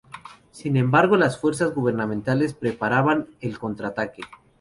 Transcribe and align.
Sin 0.49 0.77
embargo 0.77 1.15
las 1.15 1.39
fuerzas 1.39 1.75
gubernamentales 1.75 2.55
preparaban 2.55 3.27
el 3.39 3.59
contraataque. 3.59 4.23